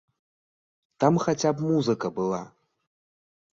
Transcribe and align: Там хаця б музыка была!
Там 1.03 1.13
хаця 1.25 1.53
б 1.61 1.67
музыка 1.69 2.07
была! 2.19 2.43